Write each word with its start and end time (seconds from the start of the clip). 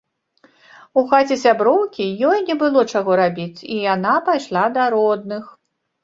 У 0.99 1.01
хаце 1.09 1.35
сяброўкі 1.41 2.07
ёй 2.29 2.39
не 2.47 2.55
было 2.61 2.81
чаго 2.93 3.11
рабіць 3.21 3.59
і 3.75 3.77
яна 3.93 4.15
пайшла 4.31 4.63
да 4.79 4.87
родных. 4.95 5.43